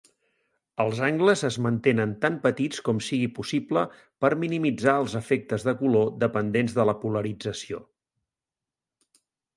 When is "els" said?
0.85-1.01, 5.03-5.17